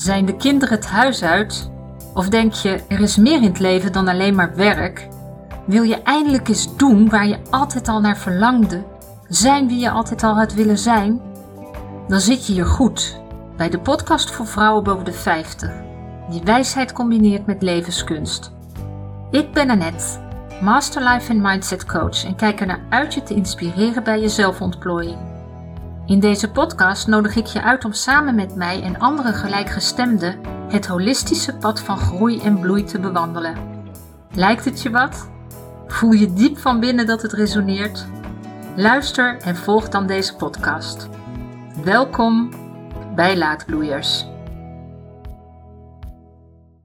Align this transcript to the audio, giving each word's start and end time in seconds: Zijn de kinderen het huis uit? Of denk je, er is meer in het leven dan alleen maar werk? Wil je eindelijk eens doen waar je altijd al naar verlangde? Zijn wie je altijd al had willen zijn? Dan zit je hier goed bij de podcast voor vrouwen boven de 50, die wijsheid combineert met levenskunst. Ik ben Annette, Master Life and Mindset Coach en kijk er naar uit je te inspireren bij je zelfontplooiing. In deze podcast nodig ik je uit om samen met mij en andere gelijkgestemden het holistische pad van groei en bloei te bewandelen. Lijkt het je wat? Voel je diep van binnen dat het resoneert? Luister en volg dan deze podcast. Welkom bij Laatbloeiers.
Zijn 0.00 0.24
de 0.24 0.36
kinderen 0.36 0.74
het 0.74 0.86
huis 0.86 1.22
uit? 1.22 1.70
Of 2.14 2.28
denk 2.28 2.52
je, 2.52 2.82
er 2.88 3.00
is 3.00 3.16
meer 3.16 3.36
in 3.36 3.42
het 3.42 3.58
leven 3.58 3.92
dan 3.92 4.08
alleen 4.08 4.34
maar 4.34 4.54
werk? 4.54 5.08
Wil 5.66 5.82
je 5.82 6.02
eindelijk 6.02 6.48
eens 6.48 6.76
doen 6.76 7.08
waar 7.08 7.26
je 7.26 7.38
altijd 7.50 7.88
al 7.88 8.00
naar 8.00 8.16
verlangde? 8.16 8.84
Zijn 9.28 9.68
wie 9.68 9.78
je 9.78 9.90
altijd 9.90 10.22
al 10.22 10.34
had 10.34 10.54
willen 10.54 10.78
zijn? 10.78 11.20
Dan 12.08 12.20
zit 12.20 12.46
je 12.46 12.52
hier 12.52 12.66
goed 12.66 13.20
bij 13.56 13.70
de 13.70 13.78
podcast 13.78 14.30
voor 14.30 14.46
vrouwen 14.46 14.84
boven 14.84 15.04
de 15.04 15.12
50, 15.12 15.70
die 16.30 16.42
wijsheid 16.44 16.92
combineert 16.92 17.46
met 17.46 17.62
levenskunst. 17.62 18.52
Ik 19.30 19.52
ben 19.52 19.70
Annette, 19.70 20.04
Master 20.62 21.02
Life 21.02 21.32
and 21.32 21.42
Mindset 21.42 21.86
Coach 21.86 22.24
en 22.24 22.36
kijk 22.36 22.60
er 22.60 22.66
naar 22.66 22.86
uit 22.88 23.14
je 23.14 23.22
te 23.22 23.34
inspireren 23.34 24.04
bij 24.04 24.20
je 24.20 24.28
zelfontplooiing. 24.28 25.29
In 26.10 26.20
deze 26.20 26.50
podcast 26.50 27.06
nodig 27.06 27.36
ik 27.36 27.46
je 27.46 27.62
uit 27.62 27.84
om 27.84 27.92
samen 27.92 28.34
met 28.34 28.54
mij 28.54 28.82
en 28.82 28.98
andere 28.98 29.32
gelijkgestemden 29.32 30.40
het 30.68 30.86
holistische 30.86 31.56
pad 31.56 31.80
van 31.80 31.98
groei 31.98 32.40
en 32.40 32.60
bloei 32.60 32.84
te 32.84 33.00
bewandelen. 33.00 33.54
Lijkt 34.32 34.64
het 34.64 34.82
je 34.82 34.90
wat? 34.90 35.30
Voel 35.86 36.12
je 36.12 36.32
diep 36.32 36.58
van 36.58 36.80
binnen 36.80 37.06
dat 37.06 37.22
het 37.22 37.32
resoneert? 37.32 38.06
Luister 38.76 39.36
en 39.36 39.56
volg 39.56 39.88
dan 39.88 40.06
deze 40.06 40.36
podcast. 40.36 41.08
Welkom 41.84 42.50
bij 43.14 43.36
Laatbloeiers. 43.36 44.26